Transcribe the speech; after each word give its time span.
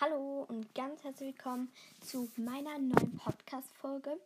Hallo 0.00 0.44
und 0.48 0.74
ganz 0.74 1.04
herzlich 1.04 1.36
willkommen 1.36 1.72
zu 2.00 2.28
meiner 2.34 2.80
neuen 2.80 3.16
Podcast-Folge. 3.16 4.18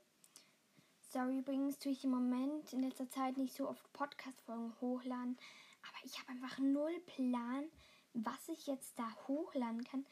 Sorry 1.10 1.40
übrigens, 1.40 1.78
tue 1.78 1.92
ich 1.92 2.04
im 2.04 2.10
Moment 2.10 2.72
in 2.72 2.80
letzter 2.80 3.10
Zeit 3.10 3.36
nicht 3.36 3.54
so 3.54 3.68
oft 3.68 3.92
Podcast-Folgen 3.92 4.72
hochladen, 4.80 5.36
aber 5.82 5.98
ich 6.04 6.18
habe 6.18 6.30
einfach 6.30 6.56
null 6.58 6.98
Plan, 7.00 7.64
was 8.14 8.48
ich 8.48 8.66
jetzt 8.66 8.98
da 8.98 9.14
hochladen 9.28 9.84
kann, 9.84 10.06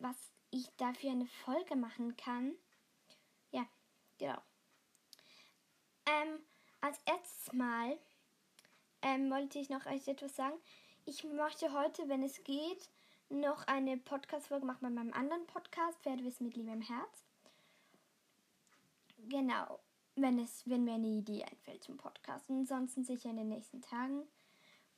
was 0.00 0.16
ich 0.50 0.66
dafür 0.76 1.12
eine 1.12 1.26
Folge 1.26 1.76
machen 1.76 2.16
kann. 2.16 2.56
Ja, 3.52 3.64
genau. 4.18 4.42
Ähm, 6.06 6.40
als 6.80 6.98
erstes 7.04 7.52
Mal 7.52 7.96
ähm, 9.02 9.30
wollte 9.30 9.60
ich 9.60 9.70
noch 9.70 9.86
euch 9.86 10.08
etwas 10.08 10.34
sagen. 10.34 10.56
Ich 11.04 11.22
möchte 11.22 11.72
heute, 11.72 12.08
wenn 12.08 12.24
es 12.24 12.42
geht, 12.42 12.90
noch 13.28 13.66
eine 13.66 13.96
Podcast-Folge 13.96 14.66
machen 14.66 14.82
bei 14.82 14.90
meinem 14.90 15.12
anderen 15.12 15.46
Podcast, 15.46 15.98
Pferdewissen 16.02 16.46
mit 16.46 16.56
Liebe 16.56 16.70
im 16.70 16.82
Herz. 16.82 17.24
Genau, 19.28 19.80
wenn, 20.14 20.38
es, 20.38 20.62
wenn 20.66 20.84
mir 20.84 20.94
eine 20.94 21.08
Idee 21.08 21.44
einfällt 21.44 21.82
zum 21.82 21.96
Podcast. 21.96 22.48
Ansonsten 22.48 23.04
sicher 23.04 23.30
in 23.30 23.36
den 23.36 23.48
nächsten 23.48 23.82
Tagen. 23.82 24.22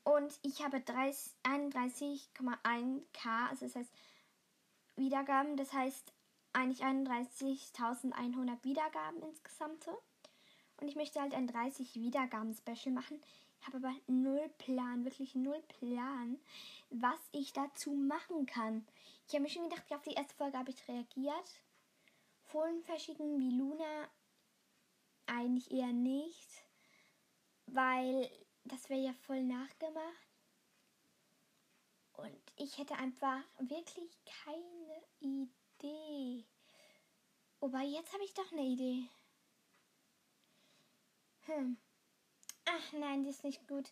Und 0.05 0.39
ich 0.43 0.63
habe 0.65 0.79
31,1k, 0.79 3.49
also 3.51 3.67
das 3.67 3.77
heißt 3.77 3.93
Wiedergaben, 4.97 5.57
das 5.57 5.73
heißt 5.73 6.13
eigentlich 6.53 6.85
31.100 6.85 8.65
Wiedergaben 8.65 9.23
insgesamt. 9.23 9.87
Und 10.81 10.89
ich 10.89 10.97
möchte 10.97 11.21
halt 11.21 11.35
ein 11.35 11.47
30 11.47 11.95
Wiedergaben-Special 11.97 12.95
machen 12.95 13.21
habe 13.67 13.79
aber 13.79 13.95
null 14.07 14.49
Plan, 14.59 15.05
wirklich 15.05 15.35
null 15.35 15.63
Plan, 15.79 16.39
was 16.91 17.19
ich 17.33 17.53
dazu 17.53 17.93
machen 17.93 18.47
kann. 18.47 18.87
Ich 19.27 19.35
habe 19.35 19.43
mir 19.43 19.51
schon 19.51 19.69
gedacht, 19.69 19.93
auf 19.93 20.03
die 20.03 20.15
erste 20.15 20.35
Folge 20.35 20.59
habe 20.59 20.71
ich 20.71 20.89
reagiert. 20.89 21.63
Fohlen 22.45 22.83
verschicken 22.83 23.39
wie 23.39 23.57
Luna 23.57 24.09
eigentlich 25.27 25.71
eher 25.71 25.93
nicht, 25.93 26.65
weil 27.67 28.31
das 28.65 28.89
wäre 28.89 29.01
ja 29.01 29.13
voll 29.27 29.43
nachgemacht. 29.43 30.29
Und 32.15 32.41
ich 32.57 32.79
hätte 32.79 32.95
einfach 32.95 33.43
wirklich 33.59 34.19
keine 34.25 35.03
Idee. 35.21 36.45
Wobei, 37.61 37.85
jetzt 37.85 38.13
habe 38.13 38.25
ich 38.25 38.35
doch 38.35 38.51
eine 38.51 38.63
Idee. 38.63 39.09
Hm. 41.47 41.77
Ach 42.71 42.93
nein, 42.93 43.23
die 43.23 43.31
ist 43.31 43.45
nicht 43.45 43.67
gut. 43.67 43.91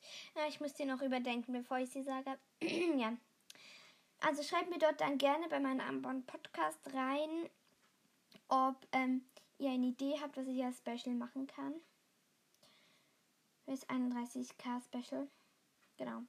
Ich 0.48 0.60
muss 0.60 0.74
die 0.74 0.84
noch 0.84 1.00
überdenken, 1.00 1.52
bevor 1.52 1.78
ich 1.78 1.90
sie 1.90 2.02
sage. 2.02 2.38
ja. 2.60 3.16
Also 4.20 4.42
schreibt 4.42 4.70
mir 4.70 4.78
dort 4.78 5.00
dann 5.00 5.18
gerne 5.18 5.48
bei 5.48 5.60
meinem 5.60 5.80
Ambon 5.80 6.24
Podcast 6.24 6.80
rein, 6.92 7.48
ob 8.48 8.76
ähm, 8.92 9.24
ihr 9.58 9.70
eine 9.70 9.86
Idee 9.86 10.16
habt, 10.20 10.36
was 10.36 10.46
ich 10.46 10.62
als 10.62 10.78
Special 10.78 11.14
machen 11.14 11.46
kann. 11.46 11.74
Für 13.64 13.70
das 13.70 13.88
31k 13.88 14.84
Special. 14.84 15.28
Genau. 15.96 16.22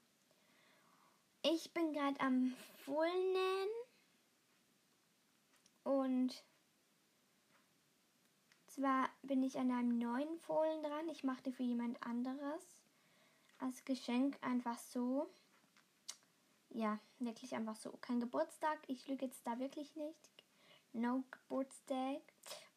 Ich 1.43 1.71
bin 1.73 1.93
gerade 1.93 2.19
am 2.19 2.55
Fohlen 2.85 3.67
und 5.83 6.43
zwar 8.77 9.09
bin 9.23 9.41
ich 9.41 9.57
an 9.57 9.71
einem 9.71 9.97
neuen 9.97 10.37
Fohlen 10.39 10.83
dran. 10.83 11.09
Ich 11.09 11.23
machte 11.23 11.51
für 11.51 11.63
jemand 11.63 12.01
anderes. 12.03 12.63
Als 13.59 13.83
Geschenk 13.85 14.37
einfach 14.41 14.77
so. 14.77 15.27
Ja, 16.69 16.99
wirklich 17.17 17.55
einfach 17.55 17.75
so. 17.75 17.91
Kein 18.01 18.19
Geburtstag. 18.19 18.77
Ich 18.87 19.07
lüge 19.07 19.25
jetzt 19.25 19.45
da 19.45 19.57
wirklich 19.57 19.95
nicht. 19.95 20.29
No 20.93 21.23
Geburtstag. 21.31 22.21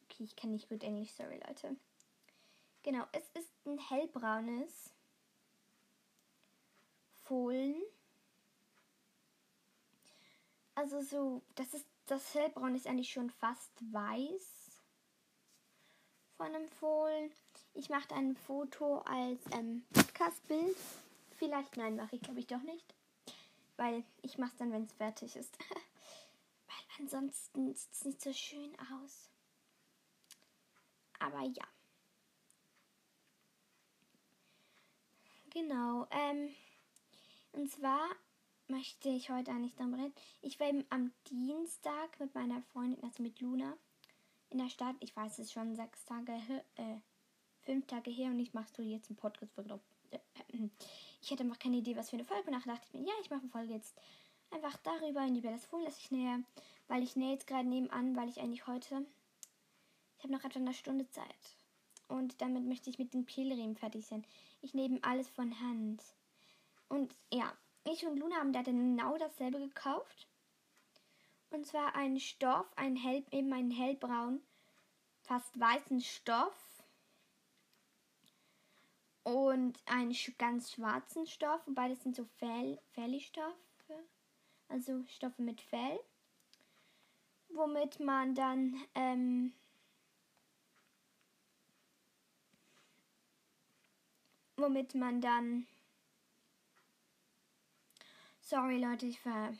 Okay, 0.04 0.24
ich 0.24 0.36
kann 0.36 0.52
nicht 0.52 0.70
gut 0.70 0.82
Englisch, 0.82 1.12
sorry 1.12 1.38
Leute. 1.46 1.76
Genau, 2.82 3.04
es 3.12 3.28
ist 3.34 3.50
ein 3.66 3.78
hellbraunes 3.78 4.90
Fohlen. 7.24 7.76
Also 10.74 11.02
so, 11.02 11.42
das 11.56 11.74
ist 11.74 11.86
das 12.06 12.34
hellbraun 12.34 12.74
ist 12.74 12.88
eigentlich 12.88 13.12
schon 13.12 13.30
fast 13.30 13.70
weiß 13.92 14.69
von 16.40 16.54
einem 16.54 16.68
Fohlen. 16.68 17.30
Ich 17.74 17.90
mache 17.90 18.14
ein 18.14 18.34
Foto 18.34 19.00
als 19.00 19.38
ähm, 19.52 19.84
Podcastbild. 19.92 20.74
Vielleicht, 21.36 21.76
nein, 21.76 21.96
mache 21.96 22.16
ich 22.16 22.22
glaube 22.22 22.40
ich 22.40 22.46
doch 22.46 22.62
nicht. 22.62 22.94
Weil 23.76 24.02
ich 24.22 24.38
mache 24.38 24.52
es 24.52 24.56
dann, 24.56 24.72
wenn 24.72 24.84
es 24.84 24.92
fertig 24.94 25.36
ist. 25.36 25.58
Weil 26.66 26.98
ansonsten 26.98 27.74
sieht 27.74 27.92
es 27.92 28.04
nicht 28.06 28.22
so 28.22 28.32
schön 28.32 28.74
aus. 28.90 29.28
Aber 31.18 31.42
ja. 31.42 31.64
Genau. 35.50 36.06
Ähm, 36.10 36.54
und 37.52 37.70
zwar 37.70 38.08
möchte 38.66 39.10
ich 39.10 39.28
heute 39.28 39.50
eigentlich 39.50 39.76
dann 39.76 39.92
reden. 39.92 40.14
Ich 40.40 40.58
war 40.58 40.68
eben 40.70 40.86
am 40.88 41.12
Dienstag 41.28 42.18
mit 42.18 42.34
meiner 42.34 42.62
Freundin, 42.72 43.04
also 43.04 43.22
mit 43.22 43.42
Luna, 43.42 43.76
in 44.50 44.58
der 44.58 44.68
Stadt. 44.68 44.96
Ich 45.00 45.14
weiß 45.14 45.38
es 45.38 45.52
schon 45.52 45.74
sechs 45.74 46.04
Tage, 46.04 46.32
äh, 46.76 46.96
fünf 47.60 47.86
Tage 47.86 48.10
her 48.10 48.30
und 48.30 48.40
ich 48.40 48.54
machst 48.54 48.76
du 48.78 48.82
jetzt 48.82 49.10
einen 49.10 49.16
Podcast 49.16 49.52
für 49.54 49.62
äh, 50.10 50.18
Ich 51.22 51.30
hatte 51.30 51.42
einfach 51.42 51.58
keine 51.58 51.76
Idee, 51.76 51.96
was 51.96 52.10
für 52.10 52.16
eine 52.16 52.24
Folge. 52.24 52.50
Nachher 52.50 52.72
dachte 52.72 52.86
ich 52.88 53.00
mir, 53.00 53.06
ja, 53.06 53.12
ich 53.22 53.30
mache 53.30 53.42
eine 53.42 53.50
Folge 53.50 53.74
jetzt 53.74 53.94
einfach 54.50 54.76
darüber, 54.78 55.24
in 55.24 55.34
die 55.34 55.42
wir 55.42 55.50
das 55.50 55.66
Fohlen 55.66 55.84
lasse 55.84 56.00
ich 56.00 56.10
näher, 56.10 56.40
weil 56.88 57.02
ich 57.02 57.16
nähe 57.16 57.32
jetzt 57.32 57.46
gerade 57.46 57.68
nebenan, 57.68 58.16
weil 58.16 58.28
ich 58.28 58.40
eigentlich 58.40 58.66
heute, 58.66 59.06
ich 60.16 60.24
habe 60.24 60.32
noch 60.32 60.44
etwa 60.44 60.58
eine 60.58 60.74
Stunde 60.74 61.08
Zeit. 61.10 61.56
Und 62.08 62.40
damit 62.40 62.64
möchte 62.64 62.90
ich 62.90 62.98
mit 62.98 63.14
den 63.14 63.24
Pilriemen 63.24 63.76
fertig 63.76 64.04
sein. 64.04 64.24
Ich 64.62 64.74
nehme 64.74 64.98
alles 65.02 65.28
von 65.28 65.60
Hand. 65.60 66.02
Und 66.88 67.14
ja, 67.32 67.52
ich 67.84 68.04
und 68.04 68.18
Luna 68.18 68.36
haben 68.36 68.52
da 68.52 68.62
genau 68.62 69.16
dasselbe 69.16 69.60
gekauft. 69.60 70.26
Und 71.50 71.66
zwar 71.66 71.94
ein 71.94 72.18
Stoff, 72.20 72.66
ein 72.76 72.96
hell, 72.96 73.24
eben 73.32 73.52
ein 73.52 73.70
hellbraun, 73.70 74.40
fast 75.22 75.58
weißen 75.58 76.00
Stoff. 76.00 76.54
Und 79.22 79.78
einen 79.86 80.16
ganz 80.38 80.72
schwarzen 80.72 81.26
Stoff. 81.26 81.66
Und 81.66 81.74
beides 81.74 82.02
sind 82.02 82.16
so 82.16 82.24
Fell, 82.38 82.80
Fellstoffe. 82.92 83.54
Also 84.68 85.04
Stoffe 85.06 85.42
mit 85.42 85.60
Fell. 85.60 86.00
Womit 87.48 88.00
man 88.00 88.34
dann 88.34 88.80
ähm, 88.94 89.52
womit 94.56 94.94
man 94.94 95.20
dann 95.20 95.66
Sorry 98.40 98.78
Leute, 98.78 99.06
ich 99.06 99.20
ver 99.20 99.52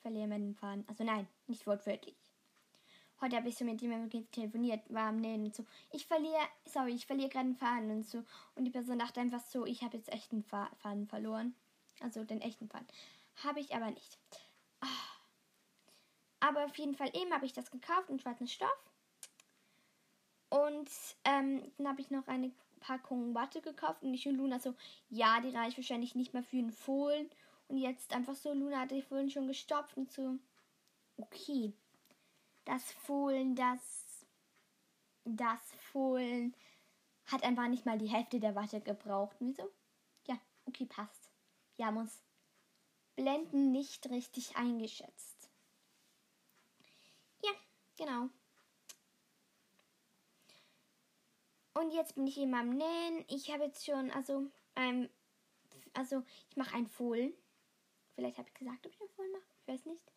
verliere 0.00 0.28
meinen 0.28 0.54
Faden. 0.54 0.84
Also 0.88 1.04
nein, 1.04 1.26
nicht 1.46 1.66
wortwörtlich. 1.66 2.16
Heute 3.20 3.36
habe 3.36 3.48
ich 3.48 3.56
so 3.56 3.64
mit 3.66 3.82
jemandem 3.82 4.30
telefoniert, 4.30 4.80
war 4.88 5.08
am 5.08 5.20
Nähen 5.20 5.44
und 5.44 5.54
so. 5.54 5.66
Ich 5.90 6.06
verliere, 6.06 6.40
sorry, 6.64 6.94
ich 6.94 7.06
verliere 7.06 7.28
gerade 7.28 7.46
einen 7.46 7.56
Faden 7.56 7.90
und 7.90 8.06
so. 8.06 8.24
Und 8.54 8.64
die 8.64 8.70
Person 8.70 8.98
dachte 8.98 9.20
einfach 9.20 9.40
so, 9.40 9.66
ich 9.66 9.82
habe 9.82 9.98
jetzt 9.98 10.10
echt 10.10 10.32
einen 10.32 10.42
Faden 10.42 11.06
verloren. 11.06 11.54
Also 12.00 12.24
den 12.24 12.40
echten 12.40 12.68
Faden. 12.68 12.86
Habe 13.44 13.60
ich 13.60 13.74
aber 13.74 13.90
nicht. 13.90 14.18
Ah. 14.80 14.86
Aber 16.40 16.64
auf 16.64 16.76
jeden 16.78 16.94
Fall 16.94 17.10
eben 17.14 17.32
habe 17.34 17.44
ich 17.44 17.52
das 17.52 17.70
gekauft, 17.70 18.08
einen 18.08 18.20
schwarzen 18.20 18.48
Stoff. 18.48 18.70
Und 20.48 20.90
ähm, 21.24 21.70
dann 21.76 21.88
habe 21.88 22.00
ich 22.00 22.10
noch 22.10 22.26
eine 22.26 22.50
Packung 22.80 23.34
Watte 23.34 23.60
gekauft 23.60 24.02
und 24.02 24.14
ich 24.14 24.26
und 24.26 24.36
Luna 24.36 24.58
so, 24.58 24.74
ja, 25.10 25.40
die 25.40 25.54
reicht 25.54 25.76
wahrscheinlich 25.76 26.14
nicht 26.14 26.32
mehr 26.32 26.42
für 26.42 26.56
einen 26.56 26.72
Fohlen. 26.72 27.30
Und 27.70 27.78
jetzt 27.78 28.12
einfach 28.12 28.34
so, 28.34 28.52
Luna 28.52 28.80
hatte 28.80 28.96
ich 28.96 29.04
vorhin 29.04 29.30
schon 29.30 29.46
gestopft 29.46 29.96
und 29.96 30.10
so. 30.10 30.36
Okay. 31.16 31.72
Das 32.64 32.90
Fohlen, 32.92 33.54
das. 33.54 34.26
Das 35.24 35.60
Fohlen 35.92 36.56
hat 37.26 37.44
einfach 37.44 37.68
nicht 37.68 37.86
mal 37.86 37.96
die 37.96 38.08
Hälfte 38.08 38.40
der 38.40 38.56
Watte 38.56 38.80
gebraucht. 38.80 39.36
Wieso? 39.38 39.70
Ja, 40.26 40.36
okay, 40.64 40.84
passt. 40.84 41.30
Ja, 41.76 41.92
muss. 41.92 42.24
Blenden 43.14 43.70
nicht 43.70 44.10
richtig 44.10 44.56
eingeschätzt. 44.56 45.48
Ja, 47.44 47.52
genau. 47.96 48.30
Und 51.74 51.92
jetzt 51.92 52.16
bin 52.16 52.26
ich 52.26 52.36
eben 52.36 52.54
am 52.54 52.70
Nähen. 52.70 53.24
Ich 53.28 53.52
habe 53.52 53.62
jetzt 53.62 53.86
schon, 53.86 54.10
also, 54.10 54.50
ähm, 54.74 55.08
also 55.94 56.24
ich 56.48 56.56
mache 56.56 56.74
ein 56.74 56.88
Fohlen. 56.88 57.32
Vielleicht 58.14 58.38
habe 58.38 58.48
ich 58.48 58.54
gesagt, 58.54 58.86
ob 58.86 58.92
ich 58.92 59.00
noch 59.00 59.10
voll 59.10 59.28
mache. 59.30 59.42
Ich 59.60 59.68
weiß 59.68 59.86
nicht. 59.86 60.12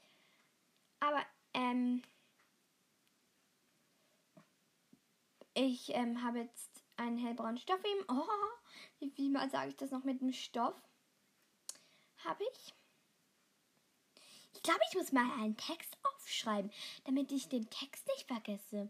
Aber, 1.00 1.25
ähm, 1.54 2.01
ich 5.54 5.94
ähm, 5.94 6.24
habe 6.24 6.40
jetzt 6.40 6.84
einen 6.98 7.18
hellbraunen 7.18 7.57
Stoff 7.57 7.84
eben. 7.84 8.06
Oh, 8.07 8.28
wie, 9.00 9.16
wie 9.18 9.30
mal 9.30 9.50
sage 9.50 9.69
ich 9.69 9.78
das 9.78 9.92
noch 9.92 10.04
mit 10.04 10.22
dem 10.22 10.34
Stoff? 10.34 10.81
Habe 12.24 12.44
ich. 12.44 12.74
Ich 14.54 14.63
glaube, 14.63 14.80
ich 14.89 14.96
muss 14.96 15.12
mal 15.12 15.30
einen 15.39 15.57
Text 15.57 15.98
auf 16.04 16.13
aufschreiben, 16.24 16.72
damit 17.06 17.31
ich 17.31 17.48
den 17.48 17.69
Text 17.69 18.07
nicht 18.07 18.28
vergesse. 18.28 18.89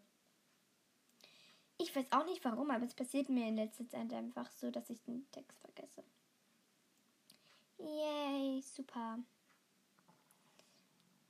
Ich 1.78 1.96
weiß 1.96 2.12
auch 2.12 2.26
nicht 2.26 2.46
warum, 2.46 2.72
aber 2.72 2.86
es 2.86 2.94
passiert 2.94 3.30
mir 3.30 3.48
in 3.48 3.56
letzter 3.56 3.88
Zeit 3.90 4.14
einfach 4.14 4.50
so, 4.52 4.72
dass 4.72 4.90
ich 4.90 5.02
den 5.04 5.30
Text 5.32 5.60
vergesse. 5.60 6.04
Yay, 7.78 8.62
super. 8.62 9.20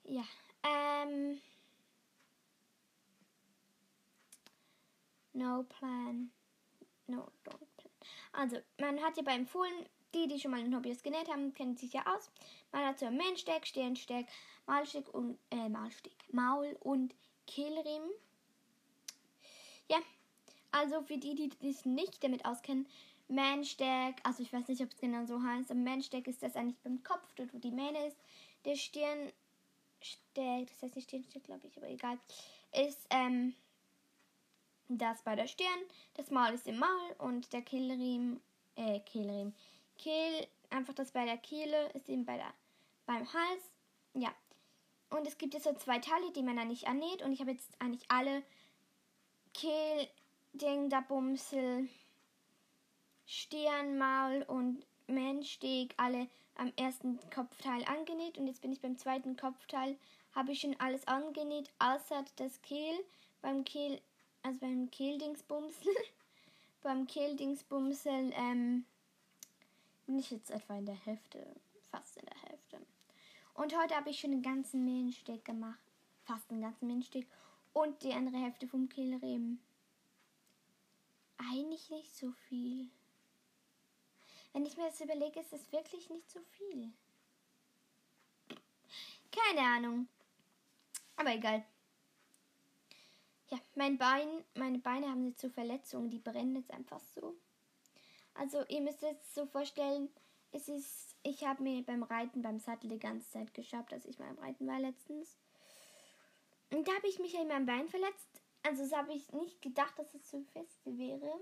Ja, 0.03 0.23
ähm. 0.63 1.41
No 5.33 5.63
plan. 5.63 6.31
No, 7.07 7.31
don't 7.43 7.67
plan. 7.77 7.91
Also, 8.33 8.57
man 8.79 9.01
hat 9.01 9.17
ja 9.17 9.23
beim 9.23 9.47
Fohlen, 9.47 9.85
die, 10.13 10.27
die 10.27 10.39
schon 10.39 10.51
mal 10.51 10.59
ein 10.59 10.75
Hobbyist 10.75 11.03
genäht 11.03 11.27
haben, 11.27 11.53
kennen 11.53 11.75
sich 11.75 11.93
ja 11.93 12.05
aus. 12.05 12.29
Man 12.71 12.85
hat 12.85 12.99
so 12.99 13.09
Mähnsteck, 13.09 13.65
Stirnsteck, 13.65 14.27
Maulsteck 14.67 15.11
und, 15.13 15.39
äh, 15.49 15.69
Maulsteck, 15.69 16.15
Maul 16.31 16.77
und 16.81 17.15
Kehlriemen. 17.47 18.11
Ja, 19.89 19.97
also 20.71 21.01
für 21.01 21.17
die, 21.17 21.35
die 21.35 21.71
sich 21.71 21.85
nicht 21.85 22.23
damit 22.23 22.45
auskennen, 22.45 22.87
Mähnsteck, 23.33 24.15
also 24.23 24.43
ich 24.43 24.53
weiß 24.53 24.67
nicht, 24.67 24.81
ob 24.81 24.89
es 24.91 24.97
genau 24.97 25.25
so 25.25 25.41
heißt, 25.41 25.71
aber 25.71 25.79
Mähnsteck 25.79 26.27
ist 26.27 26.43
das 26.43 26.55
eigentlich 26.55 26.79
beim 26.79 27.03
Kopf, 27.03 27.33
dort 27.35 27.53
wo 27.53 27.57
die 27.57 27.71
Mähne 27.71 28.07
ist. 28.07 28.17
Der 28.65 28.75
Stirnsteck, 28.75 29.33
das 30.67 30.81
heißt 30.81 30.95
nicht 30.95 31.07
Stirnsteck, 31.09 31.43
glaube 31.43 31.67
ich, 31.67 31.77
aber 31.77 31.89
egal, 31.89 32.17
ist, 32.71 33.07
ähm, 33.09 33.53
das 34.87 35.21
bei 35.23 35.35
der 35.35 35.47
Stirn, 35.47 35.67
das 36.15 36.29
Maul 36.29 36.53
ist 36.53 36.67
im 36.67 36.79
Maul 36.79 37.15
und 37.17 37.51
der 37.53 37.61
Kehlriemen, 37.61 38.41
äh, 38.75 38.99
Kehlriemen, 39.01 39.55
Kehl, 39.97 40.47
einfach 40.69 40.93
das 40.93 41.11
bei 41.11 41.25
der 41.25 41.37
Kehle 41.37 41.89
ist 41.93 42.09
eben 42.09 42.25
bei 42.25 42.37
der, 42.37 42.53
beim 43.05 43.31
Hals, 43.33 43.71
ja. 44.13 44.33
Und 45.09 45.27
es 45.27 45.37
gibt 45.37 45.53
jetzt 45.53 45.65
so 45.65 45.73
zwei 45.73 45.99
Teile, 45.99 46.31
die 46.31 46.41
man 46.41 46.55
da 46.55 46.65
nicht 46.65 46.87
annäht 46.87 47.21
und 47.21 47.33
ich 47.33 47.39
habe 47.39 47.51
jetzt 47.51 47.69
eigentlich 47.79 48.09
alle 48.09 48.43
Kehl, 49.53 50.07
Ding, 50.53 50.89
da 50.89 51.01
Bumsel, 51.01 51.87
Stirn, 53.25 53.97
Maul 53.97 54.43
und 54.47 54.85
Mähnsteg 55.07 55.93
alle 55.97 56.27
am 56.55 56.71
ersten 56.75 57.19
Kopfteil 57.29 57.83
angenäht 57.85 58.37
und 58.37 58.47
jetzt 58.47 58.61
bin 58.61 58.71
ich 58.71 58.81
beim 58.81 58.97
zweiten 58.97 59.37
Kopfteil, 59.37 59.97
habe 60.33 60.51
ich 60.51 60.61
schon 60.61 60.79
alles 60.79 61.07
angenäht, 61.07 61.69
außer 61.79 62.25
das 62.35 62.61
Kehl. 62.61 63.03
Beim 63.41 63.65
Kehl 63.65 63.99
also 64.43 64.59
beim 64.59 64.91
Kehldingsbumsel, 64.91 65.93
beim 66.83 67.07
Kehldingsbumsel 67.07 68.31
ähm, 68.33 68.85
bin 70.05 70.19
ich 70.19 70.31
jetzt 70.31 70.51
etwa 70.51 70.77
in 70.77 70.85
der 70.85 71.05
Hälfte, 71.05 71.47
fast 71.89 72.17
in 72.17 72.25
der 72.25 72.41
Hälfte. 72.49 72.77
Und 73.53 73.77
heute 73.77 73.95
habe 73.95 74.09
ich 74.09 74.19
schon 74.19 74.31
den 74.31 74.41
ganzen 74.41 74.83
Mehlsteg 74.83 75.45
gemacht, 75.45 75.79
fast 76.25 76.51
den 76.51 76.61
ganzen 76.61 76.87
Mehlsteg 76.87 77.25
und 77.71 78.03
die 78.03 78.11
andere 78.11 78.37
Hälfte 78.37 78.67
vom 78.67 78.89
Kehlreben. 78.89 79.61
Eigentlich 81.37 81.89
nicht 81.89 82.15
so 82.15 82.31
viel. 82.49 82.89
Wenn 84.53 84.65
ich 84.65 84.77
mir 84.77 84.85
das 84.85 85.01
überlege, 85.01 85.39
ist 85.39 85.51
es 85.51 85.71
wirklich 85.71 86.09
nicht 86.09 86.29
so 86.29 86.39
viel. 86.51 86.93
Keine 89.31 89.61
Ahnung. 89.61 90.07
Aber 91.15 91.33
egal. 91.33 91.65
Ja, 93.49 93.59
mein 93.75 93.97
Bein, 93.97 94.43
meine 94.55 94.79
Beine 94.79 95.09
haben 95.09 95.25
jetzt 95.25 95.41
so 95.41 95.49
Verletzungen, 95.49 96.09
die 96.09 96.19
brennen 96.19 96.55
jetzt 96.55 96.71
einfach 96.71 97.01
so. 97.15 97.35
Also 98.35 98.63
ihr 98.67 98.81
müsst 98.81 99.03
es 99.03 99.35
so 99.35 99.45
vorstellen, 99.45 100.09
es 100.51 100.67
ist, 100.67 101.15
ich 101.23 101.43
habe 101.43 101.63
mir 101.63 101.83
beim 101.83 102.03
Reiten, 102.03 102.41
beim 102.41 102.59
Sattel 102.59 102.89
die 102.89 102.99
ganze 102.99 103.29
Zeit 103.29 103.53
geschafft, 103.53 103.91
als 103.91 104.05
ich 104.05 104.19
mal 104.19 104.29
am 104.29 104.39
Reiten 104.39 104.67
war 104.67 104.79
letztens. 104.79 105.35
Und 106.71 106.87
da 106.87 106.93
habe 106.95 107.07
ich 107.07 107.19
mich 107.19 107.33
in 107.35 107.47
meinem 107.47 107.65
Bein 107.65 107.87
verletzt. 107.89 108.41
Also 108.63 108.85
so 108.85 108.95
habe 108.95 109.13
ich 109.13 109.31
nicht 109.33 109.61
gedacht, 109.61 109.97
dass 109.97 110.13
es 110.13 110.29
so 110.29 110.41
fest 110.53 110.79
wäre. 110.85 111.39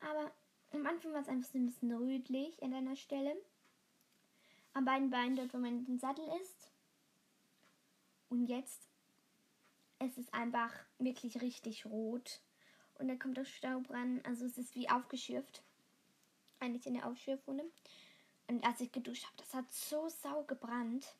Aber 0.00 0.32
am 0.72 0.86
Anfang 0.86 1.12
war 1.12 1.20
es 1.20 1.28
einfach 1.28 1.50
so 1.50 1.58
ein 1.58 1.66
bisschen 1.66 1.92
rötlich 1.92 2.62
an 2.62 2.74
einer 2.74 2.96
Stelle. 2.96 3.36
Am 4.74 4.84
beiden 4.84 5.10
Beinen 5.10 5.36
dort, 5.36 5.54
wo 5.54 5.58
man 5.58 5.84
den 5.84 5.98
Sattel 5.98 6.24
ist. 6.40 6.70
Und 8.28 8.46
jetzt 8.46 8.88
es 9.98 10.16
ist 10.16 10.32
einfach 10.32 10.72
wirklich 10.98 11.40
richtig 11.40 11.84
rot. 11.86 12.40
Und 12.98 13.08
da 13.08 13.16
kommt 13.16 13.38
auch 13.38 13.44
Staub 13.44 13.90
ran. 13.90 14.20
Also 14.24 14.46
es 14.46 14.58
ist 14.58 14.74
wie 14.74 14.88
aufgeschürft. 14.88 15.62
Eigentlich 16.60 16.86
in 16.86 16.94
der 16.94 17.06
Aufschürfwunde. 17.06 17.64
Und 18.48 18.64
als 18.64 18.80
ich 18.80 18.92
geduscht 18.92 19.24
habe, 19.24 19.36
das 19.38 19.54
hat 19.54 19.72
so 19.72 20.08
sau 20.08 20.44
gebrannt. 20.44 21.14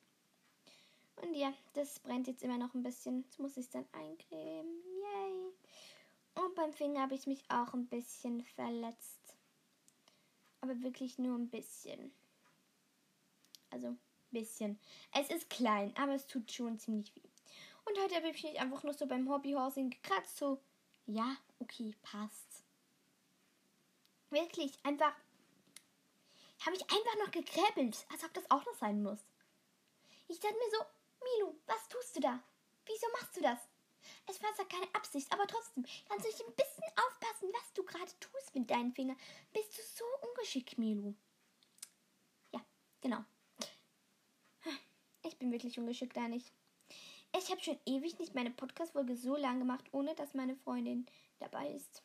Und 1.17 1.35
ja, 1.35 1.53
das 1.75 1.99
brennt 1.99 2.29
jetzt 2.29 2.43
immer 2.43 2.59
noch 2.59 2.75
ein 2.75 2.83
bisschen. 2.83 3.23
Jetzt 3.23 3.39
muss 3.39 3.57
ich 3.57 3.65
es 3.65 3.71
dann 3.71 3.87
eincremen. 3.93 4.83
Yay. 5.03 6.45
Und 6.45 6.55
beim 6.55 6.73
Finger 6.73 7.03
habe 7.03 7.15
ich 7.15 7.27
mich 7.27 7.45
auch 7.51 7.75
ein 7.75 7.87
bisschen 7.87 8.45
verletzt. 8.45 9.18
Aber 10.69 10.83
wirklich 10.83 11.17
nur 11.19 11.35
ein 11.39 11.49
bisschen. 11.49 12.13
Also, 13.71 13.97
bisschen. 14.31 14.79
Es 15.15 15.31
ist 15.31 15.49
klein, 15.49 15.95
aber 15.97 16.13
es 16.13 16.27
tut 16.27 16.53
schon 16.53 16.79
ziemlich 16.79 17.17
weh. 17.17 17.23
Und 17.87 17.99
heute 17.99 18.17
habe 18.17 18.29
ich 18.29 18.43
mich 18.43 18.61
einfach 18.61 18.83
nur 18.83 18.93
so 18.93 19.07
beim 19.07 19.31
Hobbyhorsing 19.31 19.89
gekratzt. 19.89 20.37
So, 20.37 20.61
ja, 21.07 21.39
okay, 21.59 21.95
passt. 22.03 22.65
Wirklich, 24.29 24.79
einfach. 24.85 25.15
Habe 26.67 26.77
ich 26.77 26.83
einfach 26.83 27.25
noch 27.25 27.31
gekräbelt, 27.31 28.05
als 28.13 28.25
ob 28.25 28.35
das 28.35 28.51
auch 28.51 28.67
noch 28.67 28.75
sein 28.75 29.03
muss. 29.03 29.21
Ich 30.27 30.39
dachte 30.39 30.55
mir 30.55 30.71
so, 30.71 30.85
Milu, 31.25 31.55
was 31.65 31.89
tust 31.89 32.15
du 32.17 32.21
da? 32.21 32.43
Wieso 32.85 33.07
machst 33.13 33.35
du 33.39 33.41
das? 33.41 33.59
Es 34.29 34.43
war 34.43 34.55
zwar 34.55 34.69
keine 34.69 34.95
Absicht, 34.95 35.33
aber 35.33 35.47
trotzdem, 35.47 35.85
kannst 36.09 36.25
du 36.25 36.29
nicht 36.29 36.41
ein 36.43 36.55
bisschen 36.55 36.85
aufpassen, 37.07 37.49
was 37.53 37.73
du 37.73 37.83
gerade 37.83 38.13
tust 38.21 38.55
mit 38.55 38.71
deinen 38.71 38.93
Fingern. 38.93 39.17
Bist 39.53 39.77
du 39.79 39.83
so 39.83 40.05
ungeschickt, 40.29 40.77
Milu? 40.77 41.15
Ja, 42.53 42.65
genau. 43.01 43.25
Ich 45.25 45.39
bin 45.39 45.51
wirklich 45.51 45.79
ungeschickt, 45.79 46.17
da 46.17 46.29
nicht. 46.29 46.53
Ich 47.37 47.51
habe 47.51 47.63
schon 47.63 47.79
ewig 47.87 48.19
nicht 48.19 48.35
meine 48.35 48.51
Podcast-Folge 48.51 49.17
so 49.17 49.37
lang 49.37 49.59
gemacht, 49.59 49.85
ohne 49.93 50.15
dass 50.15 50.35
meine 50.35 50.57
Freundin 50.57 51.07
dabei 51.39 51.71
ist. 51.73 52.03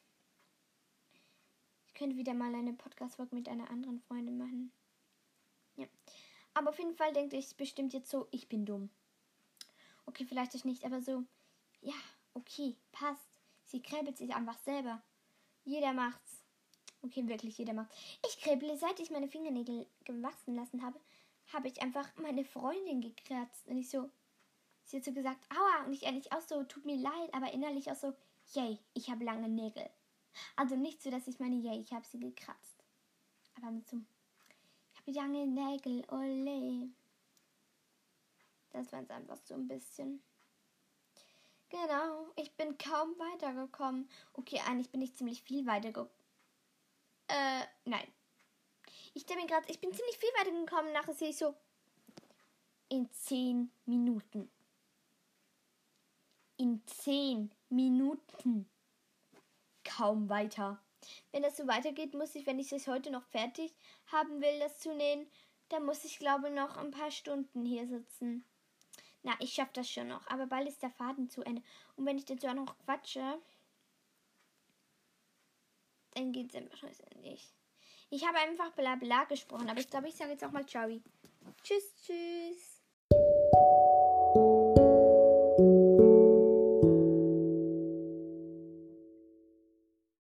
Ich 1.88 1.94
könnte 1.94 2.18
wieder 2.18 2.34
mal 2.34 2.54
eine 2.54 2.74
Podcast-Folge 2.74 3.36
mit 3.36 3.48
einer 3.48 3.70
anderen 3.70 4.00
Freundin 4.02 4.38
machen. 4.38 4.72
Ja. 5.76 5.88
Aber 6.54 6.70
auf 6.70 6.80
jeden 6.80 6.96
Fall 6.96 7.14
denkt 7.14 7.34
ich 7.34 7.56
bestimmt 7.56 7.94
jetzt 7.94 8.10
so, 8.10 8.28
ich 8.32 8.48
bin 8.48 8.66
dumm. 8.66 8.90
Okay, 10.06 10.26
vielleicht 10.26 10.54
euch 10.56 10.66
nicht, 10.66 10.84
aber 10.84 11.02
so, 11.02 11.24
ja, 11.82 11.94
okay, 12.34 12.76
passt. 12.92 13.28
Sie 13.66 13.82
kräbelt 13.82 14.18
sich 14.18 14.34
einfach 14.36 14.58
selber. 14.60 15.02
Jeder 15.64 15.94
macht's. 15.94 16.44
Okay, 17.02 17.28
wirklich, 17.28 17.58
jeder 17.58 17.74
macht's. 17.74 17.96
Ich 18.28 18.40
kräble, 18.42 18.78
seit 18.78 19.00
ich 19.00 19.12
meine 19.12 19.28
Fingernägel 19.28 19.88
gewachsen 20.06 20.56
lassen 20.56 20.84
habe, 20.84 21.00
habe 21.52 21.68
ich 21.68 21.82
einfach 21.82 22.10
meine 22.16 22.46
Freundin 22.46 23.02
gekratzt. 23.02 23.68
Und 23.68 23.78
ich 23.78 23.90
so, 23.90 24.10
Sie 24.86 24.98
hat 24.98 25.06
so 25.06 25.14
gesagt, 25.14 25.46
aua, 25.52 25.86
und 25.86 25.94
ich 25.94 26.04
ehrlich 26.04 26.32
auch 26.32 26.42
so, 26.42 26.64
tut 26.64 26.86
mir 26.86 26.98
leid, 26.98 27.34
aber 27.34 27.54
innerlich 27.54 27.90
auch 27.90 27.96
so, 27.96 28.14
yay, 28.54 28.78
ich 28.94 29.10
habe 29.10 29.24
lange 29.24 29.50
Nägel. 29.50 29.90
Also 30.56 30.76
nicht 30.76 31.02
so, 31.02 31.10
dass 31.10 31.28
ich 31.28 31.40
meine, 31.40 31.56
yay, 31.56 31.80
ich 31.80 31.94
habe 31.94 32.06
sie 32.06 32.20
gekratzt. 32.20 32.84
Aber 33.56 33.72
mit 33.72 33.88
so, 33.88 33.98
ich 34.92 35.00
habe 35.00 35.12
lange 35.12 35.48
Nägel, 35.48 36.04
ole. 36.12 36.90
Das 38.72 38.92
war 38.92 39.02
jetzt 39.02 39.12
einfach 39.12 39.38
so 39.38 39.54
ein 39.54 39.68
bisschen. 39.68 40.22
Genau, 41.74 42.28
ich 42.36 42.56
bin 42.56 42.78
kaum 42.78 43.18
weitergekommen. 43.18 44.08
Okay, 44.34 44.62
eigentlich 44.68 44.92
bin 44.92 45.02
ich 45.02 45.16
ziemlich 45.16 45.42
viel 45.42 45.66
weitergekommen. 45.66 46.12
Äh, 47.28 47.64
nein. 47.86 48.08
Ich 49.16 49.26
denke 49.26 49.48
gerade, 49.48 49.70
ich 49.70 49.82
bin 49.82 49.92
ziemlich 49.92 50.18
viel 50.18 50.30
weitergekommen. 50.38 50.94
Nachher 50.94 51.14
sehe 51.14 51.30
ich 51.30 51.38
so 51.38 51.56
in 52.90 53.12
10 53.12 53.72
Minuten 53.86 54.52
in 56.64 56.82
zehn 56.86 57.52
Minuten. 57.70 58.70
Kaum 59.84 60.30
weiter. 60.30 60.82
Wenn 61.34 61.44
das 61.44 61.58
so 61.58 61.68
weitergeht, 61.68 62.14
muss 62.14 62.36
ich, 62.36 62.46
wenn 62.46 62.60
ich 62.60 62.72
es 62.72 62.88
heute 62.88 63.12
noch 63.12 63.26
fertig 63.26 63.76
haben 64.08 64.42
will, 64.42 64.60
das 64.60 64.80
zu 64.80 64.94
nähen, 64.94 65.28
dann 65.68 65.86
muss 65.86 66.06
ich, 66.06 66.20
glaube 66.20 66.48
ich, 66.48 66.54
noch 66.54 66.78
ein 66.78 66.92
paar 66.92 67.12
Stunden 67.12 67.66
hier 67.66 67.86
sitzen. 67.88 68.46
Na, 69.24 69.34
ich 69.40 69.54
schaffe 69.54 69.72
das 69.74 69.90
schon 69.90 70.10
noch, 70.10 70.28
aber 70.28 70.48
bald 70.48 70.68
ist 70.68 70.82
der 70.82 70.90
Faden 70.92 71.30
zu 71.30 71.44
Ende. 71.44 71.64
Und 71.96 72.06
wenn 72.06 72.18
ich 72.18 72.26
dazu 72.26 72.48
auch 72.48 72.54
noch 72.54 72.78
quatsche, 72.86 73.40
dann 76.12 76.32
geht 76.32 76.50
es 76.50 76.56
einfach 76.56 76.90
nicht. 77.22 77.54
Ich 78.10 78.28
habe 78.28 78.38
einfach 78.38 78.72
bla 78.74 78.96
bla 78.96 79.24
gesprochen, 79.24 79.70
aber 79.70 79.80
ich 79.80 79.90
glaube, 79.90 80.10
ich 80.10 80.16
sage 80.16 80.32
jetzt 80.32 80.44
auch 80.44 80.52
mal 80.52 80.66
Ciao. 80.66 80.88
Tschüss, 81.64 81.96
tschüss. 82.06 82.82